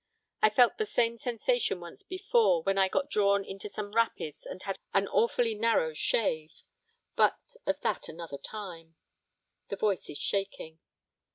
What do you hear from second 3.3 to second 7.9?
into some rapids and had an awfully narrow shave, but of